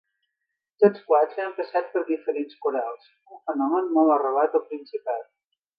[0.83, 3.07] Tots quatre han passat per diferents corals,
[3.37, 5.29] un fenomen molt arrelat al Principat.